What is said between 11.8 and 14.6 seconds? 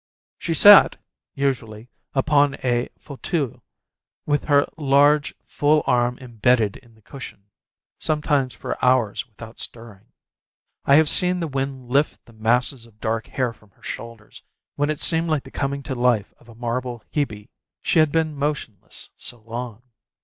lift the masses of dark hair from her shoulders